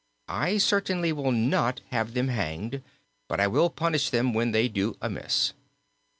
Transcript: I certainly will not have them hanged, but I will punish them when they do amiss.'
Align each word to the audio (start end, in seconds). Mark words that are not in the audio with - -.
I 0.27 0.57
certainly 0.57 1.13
will 1.13 1.31
not 1.31 1.81
have 1.91 2.15
them 2.15 2.29
hanged, 2.29 2.81
but 3.27 3.39
I 3.39 3.45
will 3.45 3.69
punish 3.69 4.09
them 4.09 4.33
when 4.33 4.49
they 4.51 4.67
do 4.67 4.97
amiss.' 4.99 5.53